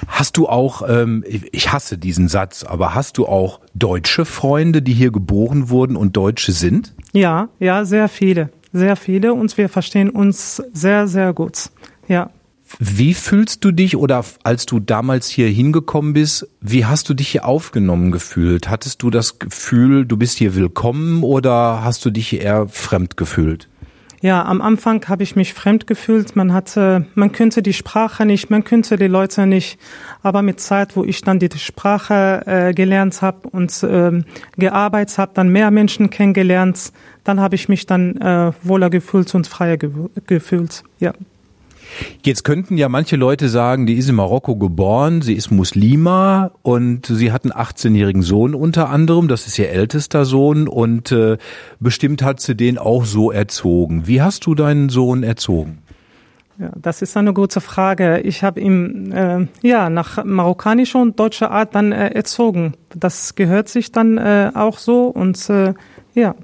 Hast 0.06 0.36
du 0.36 0.48
auch, 0.48 0.82
ähm, 0.88 1.24
ich 1.26 1.72
hasse 1.72 1.98
diesen 1.98 2.28
Satz, 2.28 2.64
aber 2.64 2.94
hast 2.94 3.18
du 3.18 3.26
auch 3.26 3.60
deutsche 3.74 4.24
Freunde, 4.24 4.82
die 4.82 4.92
hier 4.92 5.10
geboren 5.10 5.70
wurden 5.70 5.96
und 5.96 6.16
Deutsche 6.16 6.52
sind? 6.52 6.94
Ja, 7.12 7.48
ja, 7.58 7.84
sehr 7.84 8.08
viele, 8.08 8.50
sehr 8.72 8.96
viele 8.96 9.34
und 9.34 9.56
wir 9.56 9.68
verstehen 9.68 10.10
uns 10.10 10.62
sehr, 10.72 11.06
sehr 11.06 11.32
gut. 11.32 11.70
Ja. 12.08 12.30
Wie 12.78 13.14
fühlst 13.14 13.64
du 13.64 13.72
dich 13.72 13.96
oder 13.96 14.24
als 14.42 14.66
du 14.66 14.80
damals 14.80 15.28
hier 15.28 15.48
hingekommen 15.48 16.12
bist, 16.12 16.48
wie 16.60 16.84
hast 16.84 17.08
du 17.08 17.14
dich 17.14 17.28
hier 17.28 17.44
aufgenommen 17.44 18.12
gefühlt? 18.12 18.68
Hattest 18.68 19.02
du 19.02 19.10
das 19.10 19.38
Gefühl, 19.38 20.06
du 20.06 20.16
bist 20.16 20.38
hier 20.38 20.54
willkommen 20.54 21.22
oder 21.22 21.84
hast 21.84 22.04
du 22.04 22.10
dich 22.10 22.40
eher 22.40 22.68
fremd 22.68 23.16
gefühlt? 23.16 23.68
Ja, 24.22 24.44
am 24.44 24.62
Anfang 24.62 25.04
habe 25.08 25.24
ich 25.24 25.34
mich 25.34 25.52
fremd 25.52 25.88
gefühlt. 25.88 26.36
Man 26.36 26.52
hatte, 26.52 27.06
man 27.16 27.32
könnte 27.32 27.60
die 27.60 27.72
Sprache 27.72 28.24
nicht, 28.24 28.50
man 28.50 28.62
könnte 28.62 28.96
die 28.96 29.08
Leute 29.08 29.48
nicht. 29.48 29.80
Aber 30.22 30.42
mit 30.42 30.60
Zeit, 30.60 30.96
wo 30.96 31.02
ich 31.02 31.22
dann 31.22 31.40
die 31.40 31.50
Sprache 31.56 32.42
äh, 32.46 32.72
gelernt 32.72 33.20
habe 33.20 33.48
und 33.48 33.84
ähm, 33.88 34.24
gearbeitet 34.56 35.18
habe, 35.18 35.32
dann 35.34 35.48
mehr 35.48 35.72
Menschen 35.72 36.08
kennengelernt, 36.08 36.92
dann 37.24 37.40
habe 37.40 37.56
ich 37.56 37.68
mich 37.68 37.86
dann 37.86 38.16
äh, 38.18 38.52
wohler 38.62 38.90
gefühlt 38.90 39.34
und 39.34 39.48
freier 39.48 39.76
ge 39.76 39.90
gefühlt. 40.28 40.84
Ja. 41.00 41.12
Jetzt 42.24 42.44
könnten 42.44 42.76
ja 42.76 42.88
manche 42.88 43.16
Leute 43.16 43.48
sagen, 43.48 43.86
die 43.86 43.94
ist 43.94 44.08
in 44.08 44.14
Marokko 44.14 44.56
geboren, 44.56 45.22
sie 45.22 45.34
ist 45.34 45.50
Muslima 45.50 46.50
und 46.62 47.06
sie 47.06 47.32
hat 47.32 47.44
einen 47.44 47.52
18-jährigen 47.52 48.22
Sohn 48.22 48.54
unter 48.54 48.88
anderem, 48.88 49.28
das 49.28 49.46
ist 49.46 49.58
ihr 49.58 49.70
ältester 49.70 50.24
Sohn 50.24 50.68
und 50.68 51.12
äh, 51.12 51.38
bestimmt 51.80 52.22
hat 52.22 52.40
sie 52.40 52.54
den 52.54 52.78
auch 52.78 53.04
so 53.04 53.30
erzogen. 53.30 54.06
Wie 54.06 54.22
hast 54.22 54.46
du 54.46 54.54
deinen 54.54 54.88
Sohn 54.88 55.22
erzogen? 55.22 55.78
Ja, 56.58 56.70
das 56.76 57.02
ist 57.02 57.16
eine 57.16 57.32
gute 57.32 57.60
Frage. 57.60 58.20
Ich 58.20 58.44
habe 58.44 58.60
ihn 58.60 59.10
äh, 59.10 59.46
ja 59.62 59.90
nach 59.90 60.22
marokkanischer 60.24 61.00
und 61.00 61.18
deutscher 61.18 61.50
Art 61.50 61.74
dann 61.74 61.92
äh, 61.92 62.08
erzogen. 62.08 62.74
Das 62.94 63.34
gehört 63.34 63.68
sich 63.68 63.90
dann 63.90 64.18
äh, 64.18 64.50
auch 64.54 64.78
so 64.78 65.06
und 65.06 65.48
äh, 65.50 65.74
ja. 66.14 66.34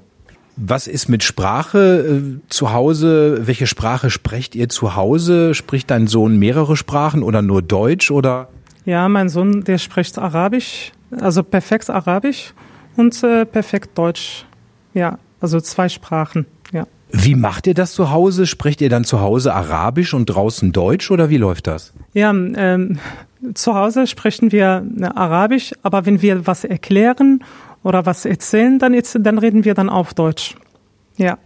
Was 0.61 0.87
ist 0.87 1.07
mit 1.07 1.23
Sprache 1.23 1.79
äh, 1.79 2.39
zu 2.49 2.73
Hause? 2.73 3.47
Welche 3.47 3.65
Sprache 3.65 4.09
sprecht 4.09 4.55
ihr 4.55 4.67
zu 4.67 4.95
Hause? 4.95 5.53
Spricht 5.53 5.89
dein 5.89 6.07
Sohn 6.07 6.37
mehrere 6.37 6.75
Sprachen 6.75 7.23
oder 7.23 7.41
nur 7.41 7.61
Deutsch 7.61 8.11
oder? 8.11 8.49
Ja, 8.83 9.07
mein 9.07 9.29
Sohn, 9.29 9.63
der 9.63 9.77
spricht 9.77 10.17
Arabisch, 10.17 10.91
also 11.11 11.43
perfekt 11.43 11.89
Arabisch 11.89 12.53
und 12.97 13.23
äh, 13.23 13.45
perfekt 13.45 13.97
Deutsch. 13.97 14.45
Ja, 14.93 15.17
also 15.39 15.61
zwei 15.61 15.87
Sprachen. 15.87 16.45
Ja. 16.73 16.85
Wie 17.11 17.35
macht 17.35 17.65
ihr 17.65 17.73
das 17.73 17.93
zu 17.93 18.11
Hause? 18.11 18.45
Sprecht 18.45 18.81
ihr 18.81 18.89
dann 18.89 19.05
zu 19.05 19.21
Hause 19.21 19.53
Arabisch 19.53 20.13
und 20.13 20.25
draußen 20.25 20.73
Deutsch 20.73 21.09
oder 21.09 21.29
wie 21.29 21.37
läuft 21.37 21.67
das? 21.67 21.93
Ja, 22.13 22.31
ähm, 22.31 22.99
zu 23.53 23.75
Hause 23.75 24.07
sprechen 24.07 24.51
wir 24.51 24.85
äh, 24.99 25.05
Arabisch, 25.05 25.71
aber 25.83 26.05
wenn 26.05 26.21
wir 26.21 26.47
was 26.47 26.65
erklären 26.65 27.43
oder 27.83 28.05
was 28.05 28.25
erzählen, 28.25 28.79
dann, 28.79 28.99
dann 29.19 29.37
reden 29.37 29.65
wir 29.65 29.73
dann 29.73 29.89
auf 29.89 30.13
Deutsch. 30.13 30.55
Ja. 31.17 31.37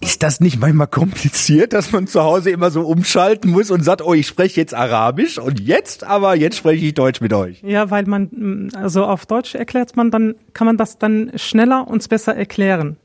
Ist 0.00 0.24
das 0.24 0.40
nicht 0.40 0.58
manchmal 0.58 0.88
kompliziert, 0.88 1.72
dass 1.72 1.92
man 1.92 2.08
zu 2.08 2.22
Hause 2.22 2.50
immer 2.50 2.72
so 2.72 2.80
umschalten 2.82 3.52
muss 3.52 3.70
und 3.70 3.84
sagt, 3.84 4.02
oh, 4.02 4.14
ich 4.14 4.26
spreche 4.26 4.60
jetzt 4.60 4.74
Arabisch 4.74 5.38
und 5.38 5.60
jetzt 5.60 6.02
aber, 6.02 6.34
jetzt 6.34 6.56
spreche 6.56 6.86
ich 6.86 6.94
Deutsch 6.94 7.20
mit 7.20 7.32
euch? 7.32 7.62
Ja, 7.62 7.88
weil 7.90 8.04
man, 8.06 8.70
also 8.74 9.04
auf 9.04 9.26
Deutsch 9.26 9.54
erklärt 9.54 9.96
man, 9.96 10.10
dann 10.10 10.34
kann 10.54 10.66
man 10.66 10.76
das 10.76 10.98
dann 10.98 11.30
schneller 11.36 11.86
und 11.86 12.08
besser 12.08 12.34
erklären. 12.34 12.96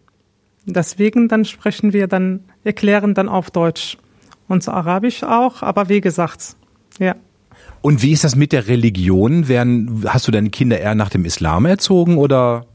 Deswegen 0.66 1.28
dann 1.28 1.46
sprechen 1.46 1.94
wir 1.94 2.08
dann, 2.08 2.42
erklären 2.64 3.14
dann 3.14 3.30
auf 3.30 3.52
Deutsch. 3.52 3.98
Und 4.48 4.68
Arabisch 4.68 5.24
auch, 5.24 5.62
aber 5.62 5.90
wie 5.90 6.02
gesagt, 6.02 6.56
ja. 7.00 7.16
Und 7.82 8.02
wie 8.02 8.12
ist 8.12 8.24
das 8.24 8.36
mit 8.36 8.52
der 8.52 8.68
Religion? 8.68 9.48
Werden, 9.48 10.04
hast 10.08 10.28
du 10.28 10.32
deine 10.32 10.50
Kinder 10.50 10.80
eher 10.80 10.96
nach 10.96 11.10
dem 11.10 11.26
Islam 11.26 11.66
erzogen 11.66 12.18
oder? 12.18 12.66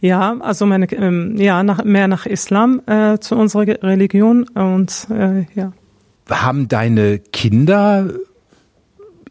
Ja, 0.00 0.36
also 0.40 0.66
meine, 0.66 0.90
ähm, 0.92 1.36
ja, 1.36 1.62
nach, 1.62 1.84
mehr 1.84 2.08
nach 2.08 2.26
Islam 2.26 2.80
äh, 2.86 3.18
zu 3.18 3.36
unserer 3.36 3.66
Religion 3.82 4.44
und 4.48 5.06
äh, 5.10 5.46
ja. 5.54 5.72
Haben 6.28 6.68
deine 6.68 7.18
Kinder 7.18 8.08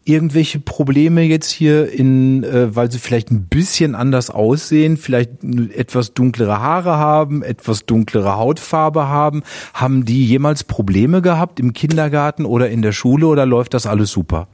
irgendwelche 0.04 0.60
Probleme 0.60 1.22
jetzt 1.22 1.50
hier 1.50 1.90
in, 1.90 2.44
äh, 2.44 2.74
weil 2.74 2.90
sie 2.90 2.98
vielleicht 2.98 3.30
ein 3.30 3.46
bisschen 3.46 3.94
anders 3.94 4.30
aussehen, 4.30 4.96
vielleicht 4.96 5.42
etwas 5.74 6.14
dunklere 6.14 6.60
Haare 6.60 6.98
haben, 6.98 7.42
etwas 7.42 7.86
dunklere 7.86 8.36
Hautfarbe 8.36 9.08
haben? 9.08 9.42
Haben 9.72 10.04
die 10.04 10.24
jemals 10.24 10.64
Probleme 10.64 11.22
gehabt 11.22 11.58
im 11.58 11.72
Kindergarten 11.72 12.44
oder 12.44 12.68
in 12.70 12.82
der 12.82 12.92
Schule 12.92 13.26
oder 13.26 13.46
läuft 13.46 13.74
das 13.74 13.86
alles 13.86 14.10
super? 14.10 14.48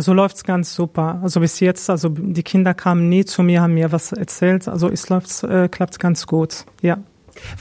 Also 0.00 0.14
läuft's 0.14 0.44
ganz 0.44 0.74
super. 0.74 1.20
Also 1.22 1.40
bis 1.40 1.60
jetzt, 1.60 1.90
also 1.90 2.08
die 2.08 2.42
Kinder 2.42 2.72
kamen 2.72 3.10
nie 3.10 3.26
zu 3.26 3.42
mir, 3.42 3.60
haben 3.60 3.74
mir 3.74 3.92
was 3.92 4.12
erzählt. 4.12 4.66
Also 4.66 4.88
es 4.88 5.10
läuft, 5.10 5.44
äh, 5.44 5.68
klappt 5.68 6.00
ganz 6.00 6.26
gut. 6.26 6.64
Ja. 6.80 6.96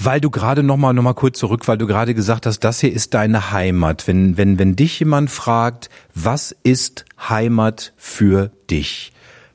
Weil 0.02 0.22
du 0.22 0.30
gerade 0.30 0.64
noch 0.64 0.78
mal 0.78 0.94
noch 0.94 1.04
mal 1.04 1.16
kurz 1.16 1.38
zurück, 1.38 1.68
weil 1.68 1.78
du 1.78 1.86
gerade 1.86 2.14
gesagt 2.14 2.46
hast, 2.46 2.62
das 2.62 2.80
hier 2.80 2.94
ist 2.94 3.14
deine 3.14 3.52
Heimat. 3.52 4.08
Wenn 4.08 4.38
wenn 4.38 4.58
wenn 4.58 4.78
dich 4.78 5.02
jemand 5.02 5.30
fragt, 5.30 5.90
was 6.16 6.56
ist 6.64 7.04
Heimat 7.28 7.92
für 7.98 8.52
dich? 8.70 9.12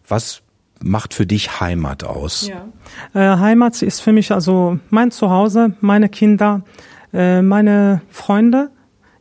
Was 0.06 0.42
macht 0.82 1.14
für 1.14 1.24
dich 1.24 1.60
Heimat 1.60 2.04
aus? 2.04 2.50
Ja. 2.50 2.66
Äh, 3.14 3.38
Heimat 3.38 3.80
ist 3.80 4.00
für 4.00 4.12
mich 4.12 4.30
also 4.30 4.78
mein 4.90 5.10
Zuhause, 5.10 5.72
meine 5.80 6.10
Kinder, 6.10 6.60
äh, 7.14 7.40
meine 7.40 8.02
Freunde. 8.10 8.70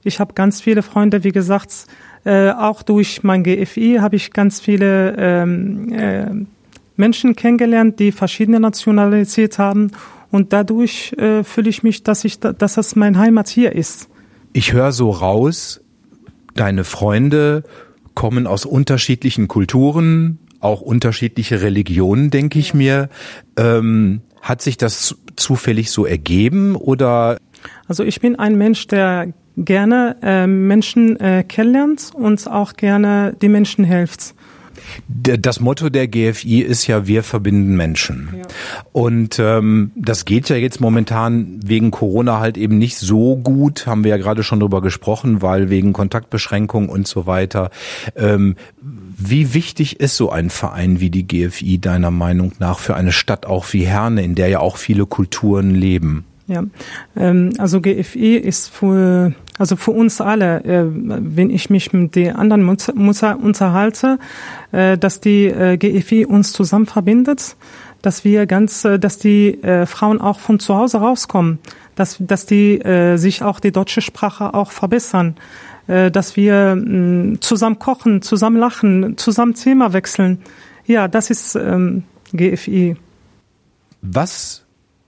Ich 0.03 0.19
habe 0.19 0.33
ganz 0.33 0.59
viele 0.59 0.83
Freunde, 0.83 1.23
wie 1.23 1.31
gesagt. 1.31 1.87
Äh, 2.25 2.51
auch 2.51 2.83
durch 2.83 3.23
mein 3.23 3.43
GFI 3.43 3.97
habe 3.99 4.15
ich 4.15 4.31
ganz 4.31 4.59
viele 4.59 5.15
ähm, 5.17 5.91
äh, 5.91 6.31
Menschen 6.95 7.35
kennengelernt, 7.35 7.99
die 7.99 8.11
verschiedene 8.11 8.59
Nationalität 8.59 9.59
haben. 9.59 9.91
Und 10.31 10.53
dadurch 10.53 11.13
äh, 11.13 11.43
fühle 11.43 11.69
ich 11.69 11.83
mich, 11.83 12.03
dass 12.03 12.23
ich, 12.23 12.39
dass 12.39 12.75
das 12.75 12.95
mein 12.95 13.17
Heimat 13.17 13.49
hier 13.49 13.73
ist. 13.73 14.09
Ich 14.53 14.73
höre 14.73 14.91
so 14.91 15.09
raus, 15.09 15.81
deine 16.55 16.83
Freunde 16.83 17.63
kommen 18.15 18.47
aus 18.47 18.65
unterschiedlichen 18.65 19.47
Kulturen, 19.47 20.39
auch 20.59 20.81
unterschiedliche 20.81 21.61
Religionen, 21.61 22.29
denke 22.29 22.59
ich 22.59 22.73
mir. 22.73 23.09
Ähm, 23.57 24.21
hat 24.41 24.61
sich 24.61 24.77
das 24.77 25.15
zufällig 25.35 25.91
so 25.91 26.05
ergeben 26.05 26.75
oder? 26.75 27.37
Also 27.87 28.03
ich 28.03 28.19
bin 28.19 28.37
ein 28.37 28.57
Mensch, 28.57 28.87
der 28.87 29.33
gerne 29.57 30.17
äh, 30.21 30.47
Menschen 30.47 31.19
äh, 31.19 31.43
kennenlernt 31.47 32.11
und 32.13 32.49
auch 32.49 32.73
gerne 32.73 33.35
die 33.41 33.49
Menschen 33.49 33.83
hilft. 33.83 34.33
Das 35.07 35.59
Motto 35.59 35.89
der 35.89 36.07
GFI 36.07 36.61
ist 36.61 36.87
ja, 36.87 37.07
wir 37.07 37.23
verbinden 37.23 37.75
Menschen. 37.75 38.29
Ja. 38.37 38.43
Und 38.91 39.39
ähm, 39.39 39.91
das 39.95 40.25
geht 40.25 40.49
ja 40.49 40.55
jetzt 40.55 40.81
momentan 40.81 41.59
wegen 41.63 41.91
Corona 41.91 42.39
halt 42.39 42.57
eben 42.57 42.77
nicht 42.77 42.97
so 42.97 43.37
gut, 43.37 43.87
haben 43.87 44.03
wir 44.03 44.11
ja 44.11 44.17
gerade 44.17 44.43
schon 44.43 44.59
drüber 44.59 44.81
gesprochen, 44.81 45.41
weil 45.41 45.69
wegen 45.69 45.93
Kontaktbeschränkungen 45.93 46.89
und 46.89 47.07
so 47.07 47.25
weiter. 47.25 47.69
Ähm, 48.15 48.55
wie 48.81 49.53
wichtig 49.53 49.99
ist 49.99 50.17
so 50.17 50.31
ein 50.31 50.49
Verein 50.49 50.99
wie 50.99 51.09
die 51.09 51.27
GFI 51.27 51.79
deiner 51.79 52.11
Meinung 52.11 52.53
nach 52.59 52.79
für 52.79 52.95
eine 52.95 53.11
Stadt 53.11 53.45
auch 53.45 53.71
wie 53.71 53.85
Herne, 53.85 54.23
in 54.23 54.35
der 54.35 54.49
ja 54.49 54.59
auch 54.59 54.77
viele 54.77 55.05
Kulturen 55.05 55.71
leben? 55.71 56.25
Ja, 56.47 56.63
ähm, 57.15 57.53
also 57.57 57.79
GFI 57.79 58.35
ist 58.35 58.67
für 58.67 59.33
Also 59.59 59.75
für 59.75 59.91
uns 59.91 60.19
alle, 60.19 60.63
äh, 60.63 60.85
wenn 60.87 61.49
ich 61.49 61.69
mich 61.69 61.93
mit 61.93 62.15
den 62.15 62.35
anderen 62.35 62.63
Mutter, 62.63 62.95
Mutter 62.95 63.39
unterhalte, 63.39 64.17
äh, 64.71 64.97
dass 64.97 65.19
die 65.19 65.45
äh, 65.45 65.77
GFI 65.77 66.25
uns 66.25 66.53
zusammen 66.53 66.87
verbindet, 66.87 67.55
dass 68.01 68.23
wir 68.23 68.47
ganz, 68.47 68.83
äh, 68.83 68.97
dass 68.97 69.19
die 69.19 69.63
äh, 69.63 69.85
Frauen 69.85 70.21
auch 70.21 70.39
von 70.39 70.59
zu 70.59 70.75
Hause 70.75 70.97
rauskommen, 70.97 71.59
dass, 71.95 72.17
dass 72.19 72.45
die 72.45 72.79
äh, 72.81 73.17
sich 73.17 73.43
auch 73.43 73.59
die 73.59 73.71
deutsche 73.71 74.01
Sprache 74.01 74.53
auch 74.53 74.71
verbessern, 74.71 75.35
dass 75.85 76.37
wir 76.37 76.75
mh, 76.77 77.41
zusammen 77.41 77.77
kochen, 77.77 78.21
zusammen 78.21 78.55
lachen, 78.55 79.17
zusammen 79.17 79.53
Thema 79.53 79.91
wechseln. 79.91 80.41
Ja, 80.85 81.09
das 81.09 81.29
ist 81.29 81.55
ähm, 81.55 82.05
GFI. 82.31 82.95
Was 84.01 84.63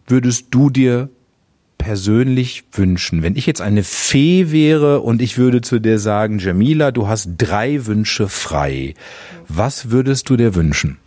würdest 0.06 0.48
du 0.52 0.70
dir 0.70 1.08
persönlich 1.86 2.64
wünschen? 2.72 3.22
Wenn 3.22 3.36
ich 3.36 3.46
jetzt 3.46 3.62
eine 3.62 3.84
Fee 3.84 4.52
wäre 4.52 5.02
und 5.02 5.22
ich 5.22 5.38
würde 5.38 5.62
zu 5.62 5.78
dir 5.78 6.00
sagen, 6.00 6.40
Jamila, 6.40 6.90
du 6.90 7.08
hast 7.08 7.34
drei 7.38 7.86
Wünsche 7.86 8.28
frei. 8.28 8.96
Was 9.48 9.92
würdest 9.92 10.28
du 10.32 10.36
dir 10.36 10.56
wünschen? 10.56 10.98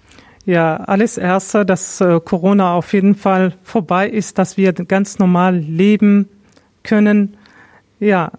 Ja, 0.47 0.77
alles 0.77 1.19
Erste, 1.19 1.67
dass 1.67 2.01
äh, 2.01 2.21
Corona 2.25 2.75
auf 2.75 2.93
jeden 2.93 3.17
Fall 3.17 3.55
vorbei 3.65 4.09
ist, 4.09 4.39
dass 4.39 4.57
wir 4.57 4.73
ganz 4.73 5.19
normal 5.19 5.57
leben 5.57 6.29
können. 6.85 7.37
Ja, 7.99 8.31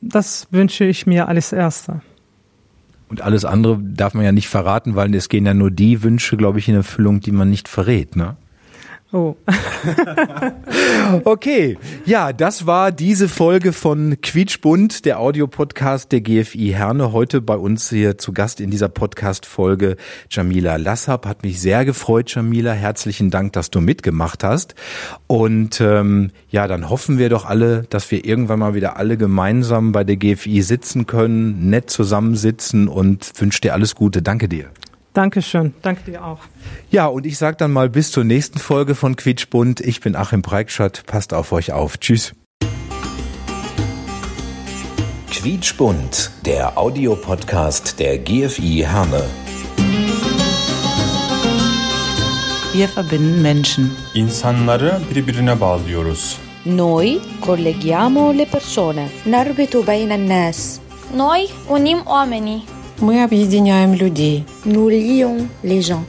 das 0.00 0.48
wünsche 0.50 0.84
ich 0.84 1.06
mir 1.06 1.28
alles 1.28 1.52
Erste. 1.52 2.00
Und 3.10 3.20
alles 3.20 3.44
andere 3.44 3.78
darf 3.82 4.14
man 4.14 4.24
ja 4.24 4.32
nicht 4.32 4.48
verraten, 4.48 4.96
weil 4.96 5.14
es 5.14 5.28
gehen 5.28 5.44
ja 5.44 5.52
nur 5.52 5.70
die 5.70 6.02
Wünsche, 6.02 6.38
glaube 6.38 6.58
ich, 6.58 6.70
in 6.70 6.74
Erfüllung, 6.74 7.20
die 7.20 7.32
man 7.32 7.50
nicht 7.50 7.68
verrät, 7.68 8.16
ne? 8.16 8.36
Oh. 9.14 9.36
okay, 11.24 11.76
ja, 12.06 12.32
das 12.32 12.64
war 12.66 12.90
diese 12.90 13.28
Folge 13.28 13.74
von 13.74 14.16
Quietschbund, 14.22 15.04
der 15.04 15.20
Audiopodcast 15.20 16.10
der 16.12 16.22
GFI 16.22 16.70
Herne. 16.70 17.12
Heute 17.12 17.42
bei 17.42 17.56
uns 17.56 17.90
hier 17.90 18.16
zu 18.16 18.32
Gast 18.32 18.58
in 18.58 18.70
dieser 18.70 18.88
Podcast-Folge 18.88 19.96
Jamila 20.30 20.76
Lassab. 20.76 21.26
Hat 21.26 21.42
mich 21.42 21.60
sehr 21.60 21.84
gefreut, 21.84 22.34
Jamila. 22.34 22.72
Herzlichen 22.72 23.30
Dank, 23.30 23.52
dass 23.52 23.68
du 23.68 23.82
mitgemacht 23.82 24.44
hast. 24.44 24.74
Und 25.26 25.82
ähm, 25.82 26.30
ja, 26.48 26.66
dann 26.66 26.88
hoffen 26.88 27.18
wir 27.18 27.28
doch 27.28 27.44
alle, 27.44 27.82
dass 27.90 28.10
wir 28.10 28.24
irgendwann 28.24 28.60
mal 28.60 28.74
wieder 28.74 28.96
alle 28.96 29.18
gemeinsam 29.18 29.92
bei 29.92 30.04
der 30.04 30.16
GFI 30.16 30.62
sitzen 30.62 31.06
können, 31.06 31.68
nett 31.68 31.90
zusammensitzen 31.90 32.88
und 32.88 33.30
wünsche 33.38 33.60
dir 33.60 33.74
alles 33.74 33.94
Gute. 33.94 34.22
Danke 34.22 34.48
dir. 34.48 34.70
Dankeschön, 35.14 35.74
danke 35.82 36.10
dir 36.10 36.24
auch. 36.24 36.38
Ja, 36.90 37.06
und 37.06 37.26
ich 37.26 37.36
sage 37.36 37.56
dann 37.56 37.72
mal 37.72 37.88
bis 37.90 38.10
zur 38.10 38.24
nächsten 38.24 38.58
Folge 38.58 38.94
von 38.94 39.16
Quietschbund. 39.16 39.80
Ich 39.80 40.00
bin 40.00 40.16
Achim 40.16 40.42
Breikschott, 40.42 41.04
passt 41.06 41.34
auf 41.34 41.52
euch 41.52 41.72
auf. 41.72 41.98
Tschüss. 41.98 42.34
Quietschbund, 45.30 46.30
der 46.46 46.78
Audiopodcast 46.78 47.98
der 47.98 48.18
GFI 48.18 48.86
Herne. 48.88 49.24
Wir 52.72 52.88
verbinden 52.88 53.42
Menschen. 53.42 53.90
İnsanları 54.14 55.00
birbirine 55.14 55.60
bağlıyoruz. 55.60 56.38
Noi 56.66 57.20
colleghiamo 57.46 58.38
le 58.38 58.44
persone. 58.44 59.08
Narbitu 59.26 59.86
beyna 59.86 60.28
nas. 60.28 60.78
Noi 61.16 61.46
unim 61.68 61.98
oamenii. 62.06 62.62
Мы 63.02 63.24
объединяем 63.24 63.94
людей. 63.94 64.44
Nous 64.64 64.88
lions 64.88 65.48
les 65.64 65.82
gens. 65.82 66.04